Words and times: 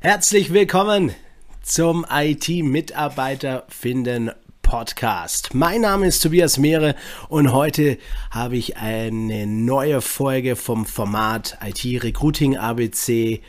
Herzlich 0.00 0.52
willkommen 0.52 1.12
zum 1.60 2.06
IT-Mitarbeiter 2.08 3.66
finden 3.68 4.30
Podcast. 4.62 5.54
Mein 5.54 5.80
Name 5.80 6.06
ist 6.06 6.20
Tobias 6.20 6.56
Mehre 6.56 6.94
und 7.28 7.52
heute 7.52 7.98
habe 8.30 8.56
ich 8.56 8.76
eine 8.76 9.48
neue 9.48 10.00
Folge 10.00 10.54
vom 10.54 10.86
Format 10.86 11.58
IT 11.66 12.04
Recruiting 12.04 12.56
ABC 12.56 13.42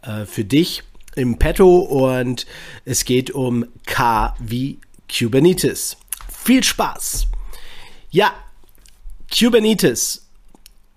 äh, 0.00 0.24
für 0.24 0.44
dich 0.46 0.82
im 1.14 1.38
Petto 1.38 1.80
und 1.80 2.46
es 2.86 3.04
geht 3.04 3.30
um 3.30 3.66
K 3.84 4.34
wie 4.38 4.78
Kubernetes. 5.14 5.98
Viel 6.42 6.64
Spaß! 6.64 7.26
Ja, 8.10 8.32
Kubernetes 9.30 10.26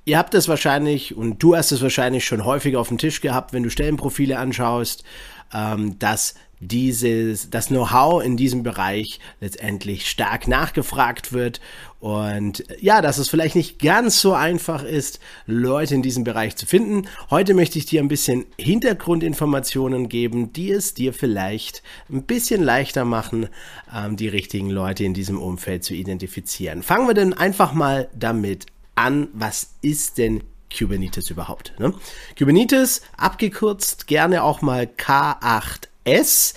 Ihr 0.08 0.20
habt 0.20 0.36
es 0.36 0.48
wahrscheinlich 0.48 1.18
und 1.18 1.42
du 1.42 1.56
hast 1.56 1.72
es 1.72 1.82
wahrscheinlich 1.82 2.26
schon 2.26 2.46
häufig 2.46 2.76
auf 2.76 2.90
dem 2.90 3.00
Tisch 3.00 3.22
gehabt, 3.22 3.54
wenn 3.54 3.64
du 3.64 3.72
Stellenprofile 3.72 4.38
anschaust, 4.38 5.04
ähm, 5.52 5.98
dass 5.98 6.36
dieses, 6.60 7.50
das 7.50 7.68
Know-how 7.68 8.24
in 8.24 8.38
diesem 8.38 8.62
Bereich 8.64 9.20
letztendlich 9.42 10.10
stark 10.10 10.48
nachgefragt 10.48 11.34
wird 11.34 11.60
und 12.00 12.64
ja, 12.80 13.02
dass 13.02 13.18
es 13.18 13.30
vielleicht 13.30 13.56
nicht 13.56 13.80
ganz 13.80 14.22
so 14.22 14.34
einfach 14.34 14.84
ist, 14.84 15.20
Leute 15.48 15.96
in 15.96 16.04
diesem 16.04 16.24
Bereich 16.24 16.56
zu 16.56 16.68
finden. 16.68 17.08
Heute 17.32 17.56
möchte 17.56 17.80
ich 17.80 17.88
dir 17.88 18.00
ein 18.02 18.08
bisschen 18.08 18.46
Hintergrundinformationen 18.58 20.08
geben, 20.08 20.54
die 20.54 20.72
es 20.72 20.94
dir 20.94 21.14
vielleicht 21.14 21.82
ein 22.12 22.24
bisschen 22.24 22.64
leichter 22.64 23.06
machen, 23.06 23.50
ähm, 23.94 24.18
die 24.18 24.28
richtigen 24.28 24.70
Leute 24.70 25.04
in 25.04 25.16
diesem 25.16 25.42
Umfeld 25.42 25.84
zu 25.84 25.96
identifizieren. 25.96 26.84
Fangen 26.84 27.08
wir 27.08 27.16
denn 27.16 27.34
einfach 27.34 27.74
mal 27.74 28.08
damit 28.16 28.68
an, 28.96 29.28
was 29.34 29.70
ist 29.82 30.18
denn 30.18 30.44
Kubernetes 30.76 31.30
überhaupt? 31.30 31.74
Ne? 31.80 31.94
Kubernetes, 32.38 33.02
abgekürzt 33.18 34.08
gerne 34.08 34.44
auch 34.44 34.62
mal 34.62 34.86
K8S, 34.98 36.56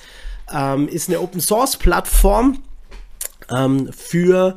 ähm, 0.53 0.89
ist 0.89 1.09
eine 1.09 1.21
Open 1.21 1.41
Source 1.41 1.77
Plattform 1.77 2.63
ähm, 3.51 3.93
für 3.93 4.57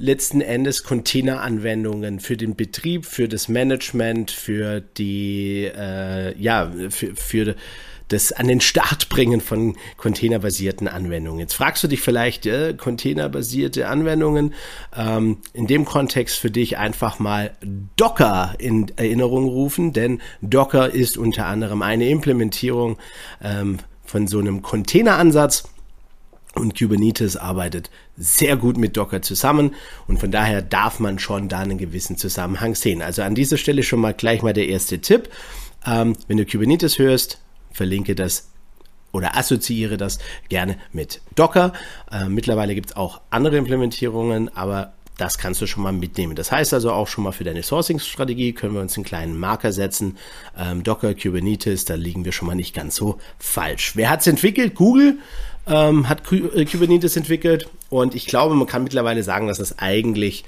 letzten 0.00 0.40
Endes 0.40 0.82
Containeranwendungen 0.82 2.20
für 2.20 2.36
den 2.36 2.56
Betrieb, 2.56 3.04
für 3.04 3.28
das 3.28 3.48
Management, 3.48 4.30
für 4.30 4.80
die, 4.80 5.64
äh, 5.64 6.36
ja, 6.40 6.72
für, 6.88 7.14
für 7.14 7.54
das 8.10 8.32
an 8.32 8.48
den 8.48 8.60
Start 8.60 9.08
bringen 9.08 9.40
von 9.40 9.76
containerbasierten 9.96 10.88
Anwendungen. 10.88 11.40
Jetzt 11.40 11.54
fragst 11.54 11.82
du 11.82 11.88
dich 11.88 12.00
vielleicht, 12.00 12.44
äh, 12.44 12.74
containerbasierte 12.74 13.88
Anwendungen, 13.88 14.54
ähm, 14.96 15.38
in 15.52 15.66
dem 15.66 15.84
Kontext 15.84 16.38
für 16.38 16.50
dich 16.50 16.76
einfach 16.76 17.18
mal 17.18 17.56
Docker 17.96 18.54
in 18.58 18.90
Erinnerung 18.96 19.46
rufen, 19.46 19.92
denn 19.92 20.20
Docker 20.42 20.90
ist 20.90 21.16
unter 21.16 21.46
anderem 21.46 21.82
eine 21.82 22.08
Implementierung 22.08 22.98
ähm, 23.42 23.78
von 24.04 24.26
so 24.26 24.38
einem 24.38 24.60
Containeransatz. 24.62 25.64
Und 26.56 26.76
Kubernetes 26.76 27.36
arbeitet 27.36 27.90
sehr 28.16 28.56
gut 28.56 28.76
mit 28.76 28.96
Docker 28.96 29.22
zusammen 29.22 29.76
und 30.08 30.18
von 30.18 30.32
daher 30.32 30.62
darf 30.62 30.98
man 30.98 31.20
schon 31.20 31.48
da 31.48 31.60
einen 31.60 31.78
gewissen 31.78 32.16
Zusammenhang 32.16 32.74
sehen. 32.74 33.02
Also 33.02 33.22
an 33.22 33.36
dieser 33.36 33.56
Stelle 33.56 33.84
schon 33.84 34.00
mal 34.00 34.14
gleich 34.14 34.42
mal 34.42 34.52
der 34.52 34.66
erste 34.66 35.00
Tipp. 35.00 35.28
Ähm, 35.86 36.16
wenn 36.26 36.38
du 36.38 36.44
Kubernetes 36.44 36.98
hörst, 36.98 37.38
verlinke 37.72 38.14
das 38.14 38.48
oder 39.12 39.36
assoziiere 39.36 39.96
das 39.96 40.18
gerne 40.48 40.76
mit 40.92 41.20
Docker. 41.34 41.72
Äh, 42.12 42.28
mittlerweile 42.28 42.74
gibt 42.74 42.90
es 42.90 42.96
auch 42.96 43.20
andere 43.30 43.56
Implementierungen, 43.56 44.54
aber 44.56 44.92
das 45.20 45.36
kannst 45.36 45.60
du 45.60 45.66
schon 45.66 45.82
mal 45.82 45.92
mitnehmen. 45.92 46.34
Das 46.34 46.50
heißt 46.50 46.72
also 46.72 46.92
auch 46.92 47.06
schon 47.06 47.24
mal 47.24 47.32
für 47.32 47.44
deine 47.44 47.62
Sourcing-Strategie 47.62 48.52
können 48.52 48.74
wir 48.74 48.80
uns 48.80 48.96
einen 48.96 49.04
kleinen 49.04 49.38
Marker 49.38 49.72
setzen. 49.72 50.16
Ähm, 50.56 50.82
Docker, 50.82 51.14
Kubernetes, 51.14 51.84
da 51.84 51.94
liegen 51.94 52.24
wir 52.24 52.32
schon 52.32 52.46
mal 52.46 52.54
nicht 52.54 52.74
ganz 52.74 52.96
so 52.96 53.18
falsch. 53.38 53.96
Wer 53.96 54.08
hat 54.08 54.20
es 54.20 54.26
entwickelt? 54.26 54.74
Google 54.74 55.18
ähm, 55.66 56.08
hat 56.08 56.22
äh, 56.32 56.64
Kubernetes 56.64 57.16
entwickelt 57.16 57.68
und 57.90 58.14
ich 58.14 58.26
glaube, 58.26 58.54
man 58.54 58.66
kann 58.66 58.82
mittlerweile 58.82 59.22
sagen, 59.22 59.46
dass 59.46 59.58
das 59.58 59.78
eigentlich 59.78 60.44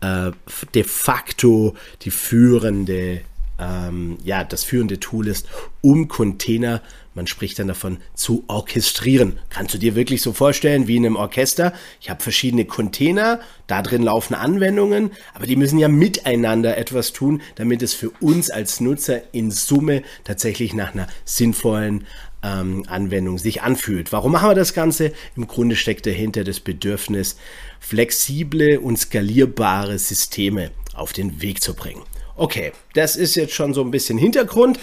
äh, 0.00 0.32
de 0.74 0.82
facto 0.82 1.76
die 2.02 2.10
führende 2.10 3.20
ähm, 3.58 4.18
ja, 4.22 4.44
das 4.44 4.64
führende 4.64 5.00
Tool 5.00 5.28
ist, 5.28 5.46
um 5.80 6.08
Container, 6.08 6.82
man 7.14 7.26
spricht 7.26 7.58
dann 7.58 7.68
davon, 7.68 7.98
zu 8.14 8.44
orchestrieren. 8.48 9.38
Kannst 9.48 9.72
du 9.74 9.78
dir 9.78 9.94
wirklich 9.94 10.20
so 10.20 10.32
vorstellen 10.32 10.86
wie 10.86 10.96
in 10.96 11.06
einem 11.06 11.16
Orchester? 11.16 11.72
Ich 12.00 12.10
habe 12.10 12.22
verschiedene 12.22 12.66
Container, 12.66 13.40
da 13.66 13.80
drin 13.82 14.02
laufen 14.02 14.34
Anwendungen, 14.34 15.10
aber 15.34 15.46
die 15.46 15.56
müssen 15.56 15.78
ja 15.78 15.88
miteinander 15.88 16.76
etwas 16.76 17.12
tun, 17.12 17.40
damit 17.54 17.82
es 17.82 17.94
für 17.94 18.10
uns 18.20 18.50
als 18.50 18.80
Nutzer 18.80 19.22
in 19.32 19.50
Summe 19.50 20.02
tatsächlich 20.24 20.74
nach 20.74 20.92
einer 20.92 21.06
sinnvollen 21.24 22.06
ähm, 22.42 22.84
Anwendung 22.88 23.38
sich 23.38 23.62
anfühlt. 23.62 24.12
Warum 24.12 24.32
machen 24.32 24.50
wir 24.50 24.54
das 24.54 24.74
Ganze? 24.74 25.12
Im 25.36 25.46
Grunde 25.46 25.76
steckt 25.76 26.04
dahinter 26.04 26.44
das 26.44 26.60
Bedürfnis, 26.60 27.36
flexible 27.80 28.78
und 28.78 28.98
skalierbare 28.98 29.98
Systeme 29.98 30.70
auf 30.94 31.14
den 31.14 31.40
Weg 31.40 31.62
zu 31.62 31.74
bringen. 31.74 32.02
Okay, 32.36 32.72
das 32.92 33.16
ist 33.16 33.34
jetzt 33.34 33.54
schon 33.54 33.72
so 33.72 33.80
ein 33.80 33.90
bisschen 33.90 34.18
Hintergrund. 34.18 34.78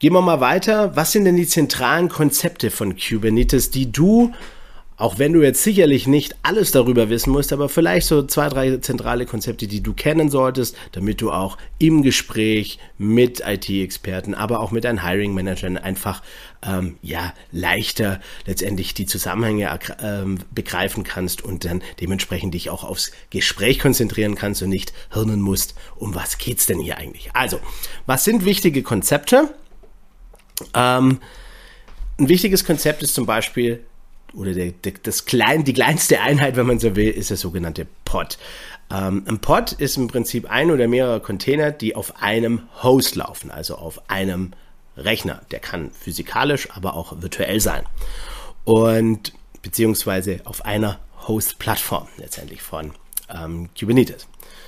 Gehen 0.00 0.12
wir 0.12 0.22
mal 0.22 0.40
weiter. 0.40 0.96
Was 0.96 1.12
sind 1.12 1.24
denn 1.24 1.36
die 1.36 1.46
zentralen 1.46 2.08
Konzepte 2.08 2.70
von 2.70 2.96
Kubernetes, 2.96 3.70
die 3.70 3.92
du 3.92 4.32
auch 5.00 5.18
wenn 5.18 5.32
du 5.32 5.42
jetzt 5.42 5.62
sicherlich 5.64 6.06
nicht 6.06 6.36
alles 6.42 6.72
darüber 6.72 7.08
wissen 7.08 7.30
musst, 7.30 7.54
aber 7.54 7.70
vielleicht 7.70 8.06
so 8.06 8.22
zwei, 8.22 8.50
drei 8.50 8.76
zentrale 8.76 9.24
Konzepte, 9.24 9.66
die 9.66 9.82
du 9.82 9.94
kennen 9.94 10.28
solltest, 10.28 10.76
damit 10.92 11.22
du 11.22 11.32
auch 11.32 11.56
im 11.78 12.02
Gespräch 12.02 12.78
mit 12.98 13.40
IT-Experten, 13.40 14.34
aber 14.34 14.60
auch 14.60 14.72
mit 14.72 14.84
deinen 14.84 15.02
Hiring-Managern 15.02 15.78
einfach 15.78 16.22
ähm, 16.62 16.98
ja 17.00 17.32
leichter 17.50 18.20
letztendlich 18.44 18.92
die 18.92 19.06
Zusammenhänge 19.06 19.78
ähm, 20.02 20.40
begreifen 20.54 21.02
kannst 21.02 21.42
und 21.42 21.64
dann 21.64 21.82
dementsprechend 22.00 22.52
dich 22.52 22.68
auch 22.68 22.84
aufs 22.84 23.10
Gespräch 23.30 23.78
konzentrieren 23.78 24.34
kannst 24.34 24.62
und 24.62 24.68
nicht 24.68 24.92
hirnen 25.12 25.40
musst, 25.40 25.74
um 25.96 26.14
was 26.14 26.36
geht's 26.36 26.66
denn 26.66 26.78
hier 26.78 26.98
eigentlich? 26.98 27.30
Also, 27.32 27.58
was 28.04 28.24
sind 28.24 28.44
wichtige 28.44 28.82
Konzepte? 28.82 29.48
Ähm, 30.74 31.20
ein 32.18 32.28
wichtiges 32.28 32.66
Konzept 32.66 33.02
ist 33.02 33.14
zum 33.14 33.24
Beispiel 33.24 33.82
oder 34.34 34.52
der, 34.52 34.72
der, 34.72 34.92
das 35.02 35.24
klein, 35.24 35.64
die 35.64 35.72
kleinste 35.72 36.20
Einheit, 36.20 36.56
wenn 36.56 36.66
man 36.66 36.78
so 36.78 36.96
will, 36.96 37.10
ist 37.10 37.30
der 37.30 37.36
sogenannte 37.36 37.86
Pod. 38.04 38.38
Ähm, 38.90 39.24
ein 39.28 39.38
Pod 39.40 39.72
ist 39.72 39.96
im 39.96 40.08
Prinzip 40.08 40.50
ein 40.50 40.70
oder 40.70 40.88
mehrere 40.88 41.20
Container, 41.20 41.70
die 41.70 41.94
auf 41.94 42.22
einem 42.22 42.62
Host 42.82 43.16
laufen, 43.16 43.50
also 43.50 43.76
auf 43.76 44.10
einem 44.10 44.52
Rechner. 44.96 45.42
Der 45.50 45.60
kann 45.60 45.90
physikalisch, 45.92 46.68
aber 46.72 46.94
auch 46.94 47.20
virtuell 47.20 47.60
sein. 47.60 47.84
Und 48.64 49.32
beziehungsweise 49.62 50.40
auf 50.44 50.64
einer 50.64 50.98
Host-Plattform 51.26 52.08
letztendlich 52.16 52.62
von 52.62 52.92
ähm, 53.28 53.68
Kubernetes. 53.78 54.26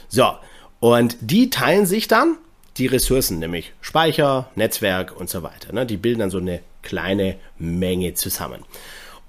So, 0.08 0.32
und 0.80 1.16
die 1.20 1.50
teilen 1.50 1.86
sich 1.86 2.08
dann 2.08 2.36
die 2.76 2.86
Ressourcen, 2.86 3.38
nämlich 3.38 3.72
Speicher, 3.80 4.48
Netzwerk 4.54 5.18
und 5.18 5.28
so 5.28 5.42
weiter. 5.42 5.72
Ne? 5.72 5.86
Die 5.86 5.96
bilden 5.96 6.20
dann 6.20 6.30
so 6.30 6.38
eine 6.38 6.60
kleine 6.82 7.36
Menge 7.58 8.14
zusammen. 8.14 8.64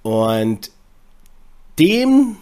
Und 0.03 0.72
dem 1.80 2.38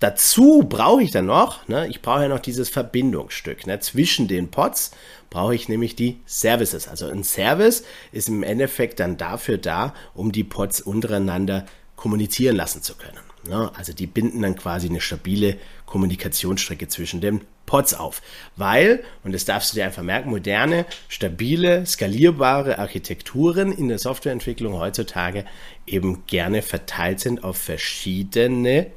dazu 0.00 0.64
brauche 0.68 1.02
ich 1.02 1.12
dann 1.12 1.26
noch, 1.26 1.68
ne, 1.68 1.86
ich 1.88 2.02
brauche 2.02 2.22
ja 2.22 2.28
noch 2.28 2.40
dieses 2.40 2.68
Verbindungsstück. 2.68 3.66
Ne, 3.66 3.80
zwischen 3.80 4.28
den 4.28 4.50
Pods 4.50 4.90
brauche 5.30 5.54
ich 5.54 5.68
nämlich 5.68 5.94
die 5.94 6.20
Services. 6.26 6.88
Also 6.88 7.06
ein 7.06 7.22
Service 7.22 7.84
ist 8.10 8.28
im 8.28 8.42
Endeffekt 8.42 9.00
dann 9.00 9.16
dafür 9.16 9.58
da, 9.58 9.94
um 10.14 10.32
die 10.32 10.44
Pods 10.44 10.80
untereinander 10.80 11.66
kommunizieren 11.96 12.56
lassen 12.56 12.82
zu 12.82 12.96
können. 12.96 13.20
Ne? 13.46 13.70
Also 13.76 13.92
die 13.92 14.06
binden 14.06 14.42
dann 14.42 14.56
quasi 14.56 14.88
eine 14.88 15.00
stabile 15.00 15.56
Kommunikationsstrecke 15.86 16.88
zwischen 16.88 17.20
den 17.20 17.42
Pods 17.70 17.94
auf. 17.94 18.20
Weil, 18.56 19.04
und 19.22 19.32
das 19.32 19.44
darfst 19.44 19.70
du 19.70 19.76
dir 19.76 19.84
einfach 19.84 20.02
merken, 20.02 20.28
moderne, 20.28 20.86
stabile, 21.08 21.86
skalierbare 21.86 22.80
Architekturen 22.80 23.70
in 23.70 23.86
der 23.86 24.00
Softwareentwicklung 24.00 24.74
heutzutage 24.74 25.44
eben 25.86 26.26
gerne 26.26 26.62
verteilt 26.62 27.20
sind 27.20 27.44
auf 27.44 27.56
verschiedene 27.58 28.88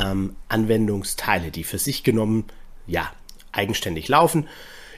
ähm, 0.00 0.36
Anwendungsteile, 0.48 1.50
die 1.50 1.64
für 1.64 1.78
sich 1.78 2.04
genommen 2.04 2.44
ja 2.86 3.12
eigenständig 3.50 4.06
laufen. 4.06 4.48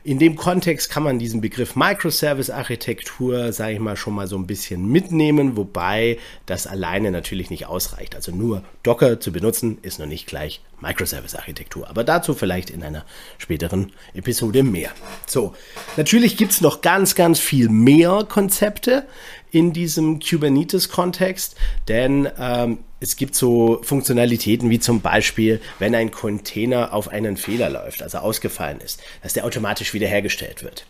In 0.02 0.19
dem 0.19 0.35
Kontext 0.35 0.88
kann 0.88 1.02
man 1.02 1.19
diesen 1.19 1.43
Begriff 1.43 1.76
Microservice-Architektur, 1.76 3.52
sage 3.52 3.75
ich 3.75 3.81
mal, 3.81 3.97
schon 3.97 4.14
mal 4.14 4.26
so 4.26 4.37
ein 4.37 4.47
bisschen 4.47 4.91
mitnehmen, 4.91 5.58
wobei 5.58 6.19
das 6.47 6.67
alleine 6.67 7.11
natürlich 7.11 7.50
nicht 7.50 7.67
ausreicht. 7.67 8.14
Also 8.14 8.32
nur 8.32 8.62
Docker 8.82 9.20
zu 9.20 9.31
benutzen 9.31 9.76
ist 9.82 9.99
noch 9.99 10.06
nicht 10.06 10.26
gleich 10.26 10.62
Microservice-Architektur. 10.81 11.88
Aber 11.91 12.02
dazu 12.02 12.32
vielleicht 12.32 12.70
in 12.70 12.82
einer 12.82 13.05
späteren 13.37 13.93
Episode 14.14 14.62
mehr. 14.62 14.91
So, 15.26 15.55
natürlich 15.99 16.38
gibt's 16.38 16.62
noch 16.62 16.81
ganz, 16.81 17.14
ganz 17.14 17.38
viel 17.38 17.69
mehr 17.69 18.25
Konzepte 18.26 19.06
in 19.50 19.73
diesem 19.73 20.20
Kubernetes-Kontext, 20.20 21.56
denn 21.88 22.29
ähm, 22.38 22.79
es 23.00 23.17
gibt 23.17 23.35
so 23.35 23.81
Funktionalitäten 23.82 24.69
wie 24.70 24.79
zum 24.79 25.00
Beispiel, 25.00 25.61
wenn 25.79 25.94
ein 25.94 26.11
Container 26.11 26.93
auf 26.93 27.08
einen 27.08 27.37
Fehler 27.37 27.70
läuft, 27.70 28.02
also 28.02 28.19
ausgefallen 28.19 28.81
ist, 28.81 29.00
dass 29.23 29.32
der 29.32 29.44
automatisch 29.44 29.94
wiederhergestellt 29.94 30.62
wird. 30.62 30.87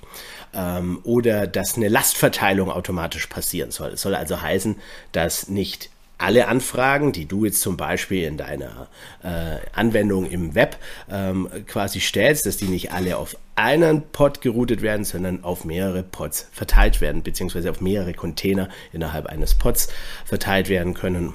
ähm, 0.54 1.00
oder 1.04 1.46
dass 1.46 1.76
eine 1.76 1.88
Lastverteilung 1.88 2.70
automatisch 2.70 3.26
passieren 3.26 3.70
soll. 3.70 3.90
Es 3.90 4.02
soll 4.02 4.14
also 4.14 4.40
heißen, 4.40 4.76
dass 5.12 5.48
nicht 5.48 5.90
alle 6.20 6.48
Anfragen, 6.48 7.12
die 7.12 7.26
du 7.26 7.44
jetzt 7.44 7.60
zum 7.60 7.76
Beispiel 7.76 8.24
in 8.24 8.36
deiner 8.36 8.88
äh, 9.22 9.56
Anwendung 9.72 10.26
im 10.26 10.54
Web 10.54 10.76
ähm, 11.10 11.48
quasi 11.66 12.00
stellst, 12.00 12.46
dass 12.46 12.56
die 12.56 12.66
nicht 12.66 12.92
alle 12.92 13.16
auf 13.16 13.36
einen 13.56 14.02
Pod 14.10 14.40
geroutet 14.40 14.82
werden, 14.82 15.04
sondern 15.04 15.44
auf 15.44 15.64
mehrere 15.64 16.02
Pods 16.02 16.48
verteilt 16.52 17.00
werden, 17.00 17.22
beziehungsweise 17.22 17.70
auf 17.70 17.80
mehrere 17.80 18.14
Container 18.14 18.68
innerhalb 18.92 19.26
eines 19.26 19.54
Pods 19.54 19.88
verteilt 20.24 20.68
werden 20.68 20.94
können. 20.94 21.34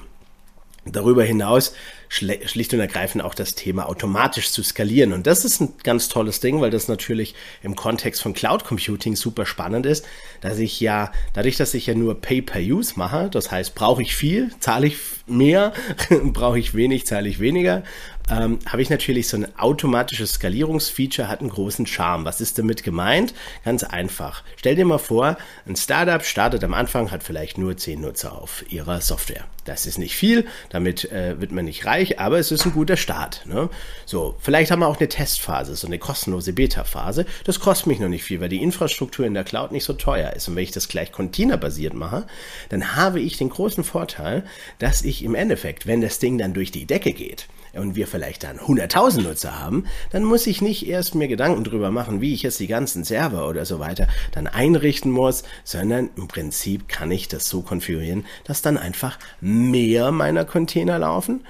Darüber 0.86 1.24
hinaus 1.24 1.74
schlicht 2.08 2.72
und 2.72 2.80
ergreifend 2.80 3.24
auch 3.24 3.34
das 3.34 3.54
Thema 3.54 3.88
automatisch 3.88 4.50
zu 4.50 4.62
skalieren. 4.62 5.12
Und 5.12 5.26
das 5.26 5.44
ist 5.44 5.60
ein 5.60 5.74
ganz 5.82 6.08
tolles 6.08 6.40
Ding, 6.40 6.60
weil 6.60 6.70
das 6.70 6.88
natürlich 6.88 7.34
im 7.62 7.74
Kontext 7.74 8.22
von 8.22 8.32
Cloud 8.32 8.64
Computing 8.64 9.16
super 9.16 9.44
spannend 9.46 9.86
ist, 9.86 10.06
dass 10.40 10.58
ich 10.58 10.80
ja, 10.80 11.10
dadurch, 11.32 11.56
dass 11.56 11.74
ich 11.74 11.86
ja 11.86 11.94
nur 11.94 12.20
Pay-per-Use 12.20 12.94
mache, 12.96 13.28
das 13.30 13.50
heißt, 13.50 13.74
brauche 13.74 14.02
ich 14.02 14.14
viel, 14.14 14.52
zahle 14.60 14.86
ich 14.86 14.96
mehr, 15.26 15.72
brauche 16.24 16.58
ich 16.58 16.74
wenig, 16.74 17.06
zahle 17.06 17.28
ich 17.28 17.40
weniger, 17.40 17.82
ähm, 18.30 18.58
habe 18.66 18.82
ich 18.82 18.90
natürlich 18.90 19.28
so 19.28 19.36
ein 19.36 19.58
automatisches 19.58 20.32
Skalierungsfeature, 20.32 21.28
hat 21.28 21.40
einen 21.40 21.50
großen 21.50 21.86
Charme. 21.86 22.24
Was 22.24 22.40
ist 22.40 22.58
damit 22.58 22.82
gemeint? 22.82 23.34
Ganz 23.64 23.84
einfach. 23.84 24.42
Stell 24.56 24.74
dir 24.74 24.84
mal 24.84 24.98
vor, 24.98 25.36
ein 25.66 25.76
Startup 25.76 26.24
startet 26.24 26.64
am 26.64 26.74
Anfang, 26.74 27.10
hat 27.10 27.22
vielleicht 27.22 27.58
nur 27.58 27.76
10 27.76 28.00
Nutzer 28.00 28.32
auf 28.32 28.64
ihrer 28.70 29.00
Software. 29.00 29.44
Das 29.64 29.84
ist 29.86 29.98
nicht 29.98 30.14
viel, 30.14 30.46
damit 30.70 31.10
äh, 31.10 31.40
wird 31.40 31.50
man 31.50 31.64
nicht 31.64 31.86
reich, 31.86 32.20
aber 32.20 32.38
es 32.38 32.52
ist 32.52 32.64
ein 32.64 32.72
guter 32.72 32.96
Start. 32.96 33.42
Ne? 33.46 33.68
So, 34.04 34.36
vielleicht 34.38 34.70
haben 34.70 34.80
wir 34.80 34.86
auch 34.86 34.98
eine 34.98 35.08
Testphase, 35.08 35.74
so 35.74 35.88
eine 35.88 35.98
kostenlose 35.98 36.52
Beta-Phase. 36.52 37.26
Das 37.44 37.58
kostet 37.58 37.88
mich 37.88 37.98
noch 37.98 38.08
nicht 38.08 38.22
viel, 38.22 38.40
weil 38.40 38.48
die 38.48 38.62
Infrastruktur 38.62 39.26
in 39.26 39.34
der 39.34 39.44
Cloud 39.44 39.72
nicht 39.72 39.84
so 39.84 39.92
teuer 39.92 40.32
ist. 40.32 40.48
Und 40.48 40.54
wenn 40.54 40.62
ich 40.62 40.70
das 40.70 40.88
gleich 40.88 41.10
containerbasiert 41.10 41.94
mache, 41.94 42.26
dann 42.68 42.94
habe 42.94 43.20
ich 43.20 43.38
den 43.38 43.50
großen 43.50 43.82
Vorteil, 43.82 44.44
dass 44.78 45.02
ich 45.02 45.24
im 45.24 45.34
Endeffekt, 45.34 45.86
wenn 45.86 46.00
das 46.00 46.20
Ding 46.20 46.38
dann 46.38 46.54
durch 46.54 46.70
die 46.70 46.86
Decke 46.86 47.12
geht, 47.12 47.48
und 47.76 47.94
wir 47.94 48.06
vielleicht 48.16 48.44
dann 48.44 48.58
100.000 48.58 49.24
Nutzer 49.24 49.60
haben, 49.60 49.84
dann 50.10 50.24
muss 50.24 50.46
ich 50.46 50.62
nicht 50.62 50.86
erst 50.86 51.14
mir 51.14 51.28
Gedanken 51.28 51.64
drüber 51.64 51.90
machen, 51.90 52.22
wie 52.22 52.32
ich 52.32 52.42
jetzt 52.44 52.58
die 52.58 52.66
ganzen 52.66 53.04
Server 53.04 53.46
oder 53.46 53.66
so 53.66 53.78
weiter 53.78 54.08
dann 54.32 54.46
einrichten 54.46 55.10
muss, 55.10 55.44
sondern 55.64 56.08
im 56.16 56.26
Prinzip 56.26 56.88
kann 56.88 57.10
ich 57.10 57.28
das 57.28 57.46
so 57.46 57.60
konfigurieren, 57.60 58.24
dass 58.44 58.62
dann 58.62 58.78
einfach 58.78 59.18
mehr 59.42 60.12
meiner 60.12 60.46
Container 60.46 60.98
laufen. 60.98 61.42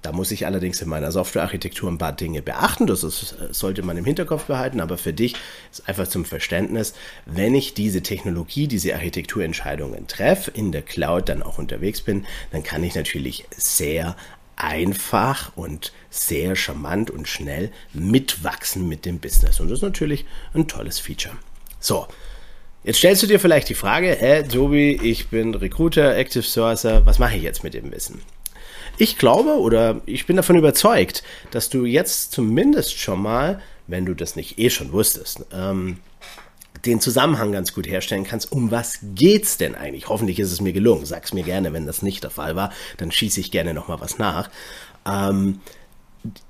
Da 0.00 0.12
muss 0.12 0.30
ich 0.30 0.46
allerdings 0.46 0.80
in 0.80 0.88
meiner 0.88 1.10
Softwarearchitektur 1.10 1.90
ein 1.90 1.98
paar 1.98 2.12
Dinge 2.12 2.40
beachten. 2.40 2.86
Das 2.86 3.02
ist, 3.02 3.36
sollte 3.50 3.82
man 3.82 3.96
im 3.96 4.04
Hinterkopf 4.04 4.44
behalten. 4.44 4.80
Aber 4.80 4.98
für 4.98 5.12
dich 5.12 5.34
ist 5.72 5.88
einfach 5.88 6.06
zum 6.06 6.24
Verständnis, 6.24 6.94
wenn 7.26 7.54
ich 7.56 7.74
diese 7.74 8.02
Technologie, 8.02 8.68
diese 8.68 8.94
Architekturentscheidungen 8.94 10.06
treffe, 10.06 10.52
in 10.52 10.70
der 10.70 10.82
Cloud 10.82 11.28
dann 11.28 11.42
auch 11.42 11.58
unterwegs 11.58 12.00
bin, 12.00 12.26
dann 12.52 12.62
kann 12.62 12.84
ich 12.84 12.94
natürlich 12.94 13.44
sehr 13.56 14.16
einfach 14.62 15.56
und 15.56 15.92
sehr 16.10 16.54
charmant 16.56 17.10
und 17.10 17.26
schnell 17.28 17.70
mitwachsen 17.92 18.88
mit 18.88 19.04
dem 19.04 19.18
Business. 19.18 19.60
Und 19.60 19.68
das 19.68 19.78
ist 19.78 19.82
natürlich 19.82 20.24
ein 20.54 20.68
tolles 20.68 20.98
Feature. 20.98 21.34
So, 21.80 22.06
jetzt 22.84 22.98
stellst 22.98 23.22
du 23.22 23.26
dir 23.26 23.40
vielleicht 23.40 23.68
die 23.68 23.74
Frage, 23.74 24.16
hä, 24.18 24.44
Tobi, 24.44 25.00
ich 25.02 25.28
bin 25.28 25.54
Recruiter, 25.54 26.16
Active 26.16 26.44
Sourcer, 26.44 27.04
was 27.04 27.18
mache 27.18 27.36
ich 27.36 27.42
jetzt 27.42 27.64
mit 27.64 27.74
dem 27.74 27.90
Wissen? 27.90 28.22
Ich 28.98 29.18
glaube 29.18 29.58
oder 29.58 30.00
ich 30.06 30.26
bin 30.26 30.36
davon 30.36 30.56
überzeugt, 30.56 31.24
dass 31.50 31.68
du 31.68 31.84
jetzt 31.84 32.32
zumindest 32.32 32.98
schon 32.98 33.20
mal, 33.20 33.60
wenn 33.86 34.06
du 34.06 34.14
das 34.14 34.36
nicht 34.36 34.58
eh 34.58 34.70
schon 34.70 34.92
wusstest, 34.92 35.44
ähm, 35.52 35.98
den 36.84 37.00
Zusammenhang 37.00 37.52
ganz 37.52 37.72
gut 37.74 37.86
herstellen 37.86 38.24
kannst, 38.24 38.50
um 38.50 38.70
was 38.70 38.98
geht's 39.14 39.56
denn 39.56 39.74
eigentlich? 39.74 40.08
Hoffentlich 40.08 40.38
ist 40.38 40.52
es 40.52 40.60
mir 40.60 40.72
gelungen. 40.72 41.06
Sag's 41.06 41.32
mir 41.32 41.44
gerne, 41.44 41.72
wenn 41.72 41.86
das 41.86 42.02
nicht 42.02 42.24
der 42.24 42.30
Fall 42.30 42.56
war, 42.56 42.72
dann 42.96 43.12
schieße 43.12 43.40
ich 43.40 43.50
gerne 43.50 43.72
nochmal 43.74 44.00
was 44.00 44.18
nach. 44.18 44.50
Ähm, 45.06 45.60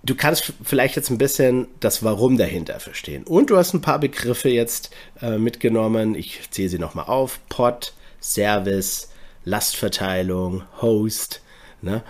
du 0.02 0.14
kannst 0.14 0.52
vielleicht 0.62 0.96
jetzt 0.96 1.10
ein 1.10 1.18
bisschen 1.18 1.66
das 1.80 2.02
Warum 2.02 2.38
dahinter 2.38 2.80
verstehen. 2.80 3.24
Und 3.24 3.50
du 3.50 3.56
hast 3.56 3.74
ein 3.74 3.82
paar 3.82 3.98
Begriffe 3.98 4.48
jetzt 4.48 4.90
äh, 5.20 5.38
mitgenommen. 5.38 6.14
Ich 6.14 6.40
zähle 6.50 6.68
sie 6.68 6.78
nochmal 6.78 7.06
auf. 7.06 7.40
Pod, 7.48 7.92
Service, 8.20 9.10
Lastverteilung, 9.44 10.62
Host. 10.80 11.42
Ne? 11.82 12.02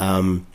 Ähm, 0.00 0.46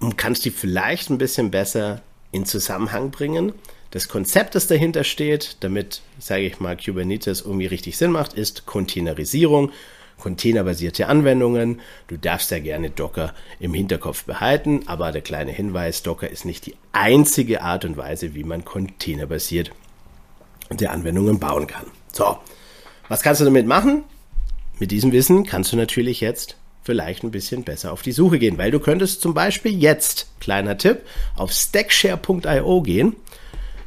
und 0.00 0.16
kannst 0.16 0.44
die 0.44 0.50
vielleicht 0.50 1.10
ein 1.10 1.18
bisschen 1.18 1.50
besser 1.50 2.02
in 2.32 2.46
Zusammenhang 2.46 3.10
bringen 3.10 3.52
das 3.94 4.08
Konzept, 4.08 4.56
das 4.56 4.66
dahinter 4.66 5.04
steht, 5.04 5.58
damit, 5.60 6.02
sage 6.18 6.42
ich 6.42 6.58
mal, 6.58 6.76
Kubernetes 6.76 7.42
irgendwie 7.42 7.66
richtig 7.66 7.96
Sinn 7.96 8.10
macht, 8.10 8.32
ist 8.34 8.66
Containerisierung, 8.66 9.70
containerbasierte 10.18 11.06
Anwendungen. 11.06 11.80
Du 12.08 12.16
darfst 12.16 12.50
ja 12.50 12.58
gerne 12.58 12.90
Docker 12.90 13.34
im 13.60 13.72
Hinterkopf 13.72 14.24
behalten, 14.24 14.80
aber 14.86 15.12
der 15.12 15.22
kleine 15.22 15.52
Hinweis, 15.52 16.02
Docker 16.02 16.28
ist 16.28 16.44
nicht 16.44 16.66
die 16.66 16.74
einzige 16.90 17.62
Art 17.62 17.84
und 17.84 17.96
Weise, 17.96 18.34
wie 18.34 18.42
man 18.42 18.64
containerbasiert 18.64 19.70
die 20.72 20.88
Anwendungen 20.88 21.38
bauen 21.38 21.68
kann. 21.68 21.86
So, 22.12 22.38
was 23.08 23.22
kannst 23.22 23.42
du 23.42 23.44
damit 23.44 23.68
machen? 23.68 24.02
Mit 24.80 24.90
diesem 24.90 25.12
Wissen 25.12 25.44
kannst 25.44 25.72
du 25.72 25.76
natürlich 25.76 26.20
jetzt 26.20 26.56
vielleicht 26.82 27.22
ein 27.22 27.30
bisschen 27.30 27.62
besser 27.62 27.92
auf 27.92 28.02
die 28.02 28.10
Suche 28.10 28.40
gehen, 28.40 28.58
weil 28.58 28.72
du 28.72 28.80
könntest 28.80 29.20
zum 29.20 29.34
Beispiel 29.34 29.80
jetzt, 29.80 30.26
kleiner 30.40 30.76
Tipp, 30.76 31.02
auf 31.36 31.52
stackshare.io 31.52 32.82
gehen 32.82 33.14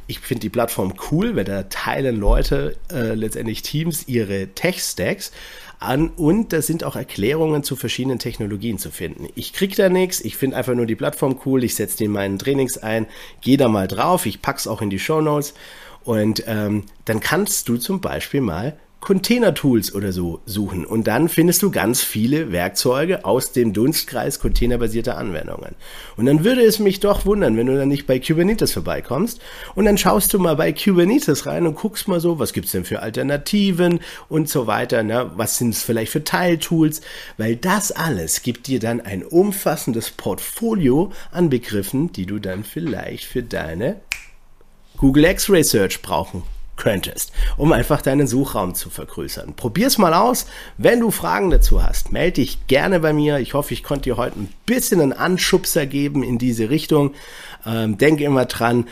ich 0.08 0.18
finde 0.20 0.40
die 0.40 0.48
Plattform 0.48 0.94
cool, 1.10 1.36
weil 1.36 1.44
da 1.44 1.64
teilen 1.64 2.16
Leute 2.16 2.76
äh, 2.90 3.14
letztendlich 3.14 3.62
Teams 3.62 4.08
ihre 4.08 4.48
Tech-Stacks 4.48 5.30
an 5.78 6.08
und 6.08 6.52
da 6.52 6.62
sind 6.62 6.82
auch 6.82 6.96
Erklärungen 6.96 7.62
zu 7.62 7.76
verschiedenen 7.76 8.18
Technologien 8.18 8.78
zu 8.78 8.90
finden. 8.90 9.28
Ich 9.36 9.52
krieg 9.52 9.76
da 9.76 9.88
nichts, 9.88 10.20
ich 10.20 10.36
finde 10.36 10.56
einfach 10.56 10.74
nur 10.74 10.86
die 10.86 10.96
Plattform 10.96 11.38
cool, 11.46 11.62
ich 11.62 11.76
setze 11.76 11.98
die 11.98 12.04
in 12.04 12.10
meinen 12.10 12.38
Trainings 12.38 12.78
ein, 12.78 13.06
gehe 13.42 13.58
da 13.58 13.68
mal 13.68 13.86
drauf, 13.86 14.26
ich 14.26 14.42
pack's 14.42 14.66
auch 14.66 14.82
in 14.82 14.90
die 14.90 14.98
Show 14.98 15.20
Notes 15.20 15.54
und 16.04 16.42
ähm, 16.46 16.84
dann 17.04 17.20
kannst 17.20 17.68
du 17.68 17.76
zum 17.76 18.00
Beispiel 18.00 18.40
mal 18.40 18.76
Container-Tools 19.00 19.94
oder 19.94 20.12
so 20.12 20.40
suchen 20.44 20.84
und 20.84 21.06
dann 21.06 21.28
findest 21.28 21.62
du 21.62 21.70
ganz 21.70 22.02
viele 22.02 22.52
Werkzeuge 22.52 23.24
aus 23.24 23.52
dem 23.52 23.72
Dunstkreis 23.72 24.40
containerbasierter 24.40 25.16
Anwendungen. 25.16 25.76
Und 26.16 26.26
dann 26.26 26.44
würde 26.44 26.62
es 26.62 26.78
mich 26.80 26.98
doch 27.00 27.24
wundern, 27.24 27.56
wenn 27.56 27.68
du 27.68 27.76
dann 27.76 27.88
nicht 27.88 28.06
bei 28.06 28.18
Kubernetes 28.18 28.72
vorbeikommst 28.72 29.40
und 29.76 29.84
dann 29.84 29.98
schaust 29.98 30.34
du 30.34 30.40
mal 30.40 30.56
bei 30.56 30.72
Kubernetes 30.72 31.46
rein 31.46 31.66
und 31.66 31.76
guckst 31.76 32.08
mal 32.08 32.20
so, 32.20 32.38
was 32.38 32.52
gibt's 32.52 32.72
denn 32.72 32.84
für 32.84 33.00
Alternativen 33.00 34.00
und 34.28 34.48
so 34.48 34.66
weiter, 34.66 35.02
ne? 35.04 35.30
was 35.36 35.58
sind 35.58 35.70
es 35.70 35.82
vielleicht 35.82 36.12
für 36.12 36.24
Teiltools, 36.24 37.00
weil 37.36 37.54
das 37.54 37.92
alles 37.92 38.42
gibt 38.42 38.66
dir 38.66 38.80
dann 38.80 39.00
ein 39.00 39.24
umfassendes 39.24 40.10
Portfolio 40.10 41.12
an 41.30 41.50
Begriffen, 41.50 42.12
die 42.12 42.26
du 42.26 42.40
dann 42.40 42.64
vielleicht 42.64 43.24
für 43.24 43.44
deine 43.44 44.00
Google 44.96 45.24
X-Ray 45.24 45.62
Search 45.62 46.02
brauchen 46.02 46.42
könntest, 46.78 47.32
um 47.58 47.72
einfach 47.72 48.00
deinen 48.00 48.26
Suchraum 48.26 48.74
zu 48.74 48.88
vergrößern. 48.88 49.54
Probier's 49.54 49.98
mal 49.98 50.14
aus. 50.14 50.46
Wenn 50.78 51.00
du 51.00 51.10
Fragen 51.10 51.50
dazu 51.50 51.82
hast, 51.82 52.12
melde 52.12 52.40
dich 52.40 52.66
gerne 52.66 53.00
bei 53.00 53.12
mir. 53.12 53.38
Ich 53.38 53.52
hoffe, 53.52 53.74
ich 53.74 53.82
konnte 53.82 54.04
dir 54.04 54.16
heute 54.16 54.40
ein 54.40 54.48
bisschen 54.64 55.02
einen 55.02 55.12
Anschubser 55.12 55.84
geben 55.84 56.22
in 56.22 56.38
diese 56.38 56.70
Richtung. 56.70 57.14
Ähm, 57.66 57.98
denk 57.98 58.20
immer 58.20 58.46
dran, 58.46 58.86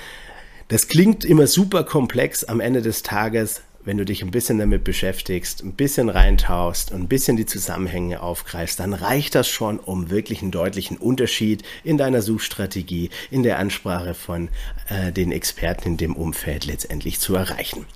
das 0.69 0.89
klingt 0.89 1.25
immer 1.25 1.47
super 1.47 1.85
komplex. 1.85 2.45
Am 2.45 2.61
Ende 2.61 2.83
des 2.83 3.03
Tages 3.03 3.63
wenn 3.87 3.97
du 3.97 4.05
dich 4.05 4.23
ein 4.23 4.33
bisschen 4.33 4.59
damit 4.59 4.83
beschäftigst, 4.83 5.63
ein 5.63 5.73
bisschen 5.73 6.09
reintauchst 6.09 6.91
und 6.91 7.03
ein 7.03 7.09
bisschen 7.09 7.37
die 7.37 7.47
Zusammenhänge 7.47 8.21
aufgreifst, 8.21 8.81
dann 8.81 8.93
reicht 8.93 9.37
das 9.37 9.49
schon, 9.49 9.79
um 9.79 10.11
wirklich 10.11 10.43
einen 10.43 10.51
deutlichen 10.51 10.99
Unterschied 10.99 11.63
in 11.85 11.97
deiner 11.97 12.21
Suchstrategie, 12.21 13.11
in 13.31 13.45
der 13.45 13.61
Ansprache 13.61 14.15
von 14.15 14.49
äh, 14.89 15.13
den 15.13 15.31
Experten 15.31 15.91
in 15.91 15.97
dem 15.97 16.17
Umfeld 16.17 16.67
letztendlich 16.67 17.21
zu 17.21 17.37
erreichen. 17.37 17.87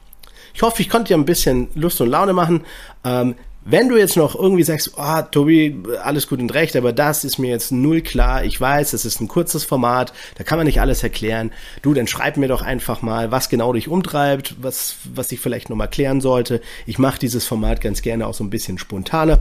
Ich 0.54 0.62
hoffe, 0.62 0.80
ich 0.80 0.88
konnte 0.88 1.08
dir 1.08 1.16
ein 1.16 1.24
bisschen 1.24 1.68
Lust 1.74 2.00
und 2.00 2.08
Laune 2.08 2.32
machen. 2.34 2.64
Ähm, 3.04 3.34
wenn 3.64 3.88
du 3.88 3.96
jetzt 3.96 4.16
noch 4.16 4.34
irgendwie 4.34 4.62
sagst, 4.62 4.92
oh, 4.96 5.22
Tobi, 5.30 5.76
alles 6.02 6.26
gut 6.26 6.40
und 6.40 6.54
recht, 6.54 6.76
aber 6.76 6.92
das 6.92 7.24
ist 7.24 7.38
mir 7.38 7.50
jetzt 7.50 7.72
null 7.72 8.00
klar, 8.00 8.44
ich 8.44 8.58
weiß, 8.58 8.92
das 8.92 9.04
ist 9.04 9.20
ein 9.20 9.28
kurzes 9.28 9.64
Format, 9.64 10.12
da 10.36 10.44
kann 10.44 10.58
man 10.58 10.66
nicht 10.66 10.80
alles 10.80 11.02
erklären. 11.02 11.52
Du, 11.82 11.92
dann 11.92 12.06
schreib 12.06 12.36
mir 12.38 12.48
doch 12.48 12.62
einfach 12.62 13.02
mal, 13.02 13.30
was 13.30 13.48
genau 13.48 13.72
dich 13.72 13.88
umtreibt, 13.88 14.56
was, 14.62 14.96
was 15.14 15.30
ich 15.32 15.40
vielleicht 15.40 15.68
nochmal 15.68 15.90
klären 15.90 16.20
sollte. 16.20 16.62
Ich 16.86 16.98
mache 16.98 17.18
dieses 17.18 17.46
Format 17.46 17.80
ganz 17.80 18.00
gerne 18.02 18.26
auch 18.26 18.34
so 18.34 18.44
ein 18.44 18.50
bisschen 18.50 18.78
spontaner. 18.78 19.40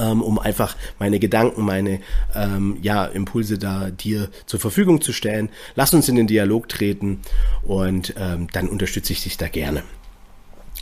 Ähm, 0.00 0.20
um 0.20 0.40
einfach 0.40 0.76
meine 0.98 1.20
Gedanken, 1.20 1.62
meine 1.62 2.00
ähm, 2.34 2.76
ja, 2.82 3.04
Impulse 3.04 3.56
da 3.56 3.90
dir 3.90 4.30
zur 4.44 4.58
Verfügung 4.58 5.00
zu 5.00 5.12
stellen. 5.12 5.48
Lass 5.76 5.94
uns 5.94 6.08
in 6.08 6.16
den 6.16 6.26
Dialog 6.26 6.68
treten 6.68 7.20
und 7.62 8.12
ähm, 8.18 8.48
dann 8.52 8.68
unterstütze 8.68 9.12
ich 9.12 9.22
dich 9.22 9.36
da 9.36 9.46
gerne. 9.46 9.84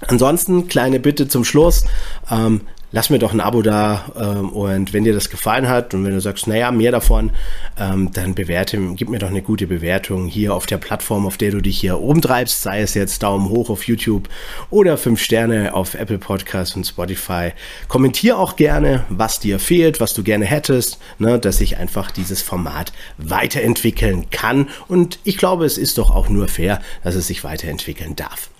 Ansonsten, 0.07 0.69
kleine 0.69 1.01
Bitte 1.01 1.29
zum 1.29 1.45
Schluss. 1.45 1.85
Ähm, 2.31 2.63
lass 2.95 3.11
mir 3.11 3.19
doch 3.19 3.33
ein 3.33 3.41
Abo 3.41 3.61
da 3.61 4.05
ähm, 4.17 4.51
und 4.51 4.93
wenn 4.93 5.03
dir 5.03 5.13
das 5.13 5.29
gefallen 5.29 5.69
hat 5.69 5.95
und 5.95 6.05
wenn 6.05 6.13
du 6.13 6.21
sagst, 6.21 6.47
naja, 6.47 6.71
mehr 6.71 6.93
davon, 6.93 7.33
ähm, 7.77 8.11
dann 8.13 8.37
bewerte, 8.37 8.79
gib 8.95 9.09
mir 9.09 9.19
doch 9.19 9.29
eine 9.29 9.43
gute 9.43 9.67
Bewertung 9.67 10.27
hier 10.27 10.55
auf 10.55 10.67
der 10.67 10.79
Plattform, 10.79 11.27
auf 11.27 11.37
der 11.37 11.51
du 11.51 11.61
dich 11.61 11.81
hier 11.81 11.99
oben 11.99 12.23
treibst, 12.23 12.63
sei 12.63 12.83
es 12.83 12.95
jetzt 12.95 13.21
Daumen 13.25 13.49
hoch 13.49 13.69
auf 13.69 13.83
YouTube 13.89 14.29
oder 14.71 14.97
fünf 14.97 15.21
Sterne 15.21 15.75
auf 15.75 15.95
Apple 15.95 16.19
Podcasts 16.19 16.77
und 16.77 16.87
Spotify. 16.87 17.51
Kommentier 17.89 18.39
auch 18.39 18.55
gerne, 18.55 19.03
was 19.09 19.41
dir 19.41 19.59
fehlt, 19.59 19.99
was 19.99 20.15
du 20.15 20.23
gerne 20.23 20.45
hättest, 20.45 20.99
ne, 21.19 21.41
dass 21.41 21.61
ich 21.61 21.79
einfach 21.79 22.13
dieses 22.13 22.43
Format 22.43 22.93
weiterentwickeln 23.19 24.31
kann 24.31 24.69
und 24.87 25.19
ich 25.25 25.37
glaube, 25.37 25.65
es 25.65 25.79
ist 25.79 25.99
doch 25.99 26.15
auch 26.15 26.29
nur 26.29 26.47
fair, 26.47 26.81
dass 27.03 27.17
es 27.17 27.27
sich 27.27 27.43
weiterentwickeln 27.43 28.15
darf. 28.15 28.51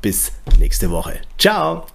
Bis 0.00 0.32
nächste 0.58 0.90
Woche. 0.90 1.20
Ciao! 1.38 1.86